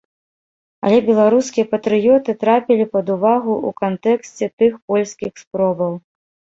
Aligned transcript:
Але 0.87 0.95
беларускія 1.09 1.65
патрыёты 1.75 2.35
трапілі 2.45 2.89
пад 2.95 3.13
увагу 3.19 3.53
ў 3.67 3.81
кантэксце 3.85 4.45
тых 4.61 4.73
польскіх 4.91 5.31
спробаў. 5.47 5.93